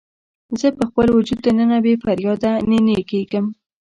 زه 0.59 0.67
په 0.77 0.83
خپل 0.89 1.07
وجود 1.17 1.39
دننه 1.43 1.77
بې 1.85 1.93
فریاده 2.03 2.51
نینې 2.69 2.97
کیږم 3.09 3.45